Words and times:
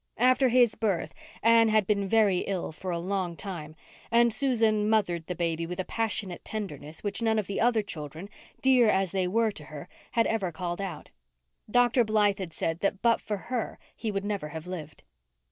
After 0.17 0.49
his 0.49 0.73
birth 0.73 1.13
Anne 1.43 1.69
had 1.69 1.85
been 1.85 2.07
very 2.09 2.39
ill 2.39 2.71
for 2.71 2.89
a 2.89 2.97
long 2.97 3.35
time, 3.35 3.75
and 4.09 4.33
Susan 4.33 4.89
"mothered" 4.89 5.27
the 5.27 5.35
baby 5.35 5.67
with 5.67 5.79
a 5.79 5.85
passionate 5.85 6.43
tenderness 6.43 7.03
which 7.03 7.21
none 7.21 7.37
of 7.37 7.45
the 7.45 7.61
other 7.61 7.83
children, 7.83 8.27
dear 8.63 8.89
as 8.89 9.11
they 9.11 9.27
were 9.27 9.51
to 9.51 9.65
her, 9.65 9.87
had 10.13 10.25
ever 10.25 10.51
called 10.51 10.81
out. 10.81 11.11
Dr. 11.69 12.03
Blythe 12.03 12.39
had 12.39 12.51
said 12.51 12.79
that 12.79 13.03
but 13.03 13.21
for 13.21 13.37
her 13.37 13.77
he 13.95 14.11
would 14.11 14.25
never 14.25 14.47
have 14.49 14.65
lived. 14.65 15.03